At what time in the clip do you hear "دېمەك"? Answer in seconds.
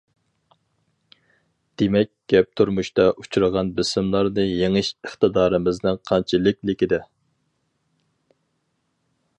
1.81-2.09